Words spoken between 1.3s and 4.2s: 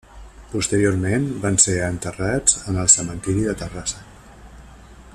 van ser enterrats en el cementiri de Terrassa.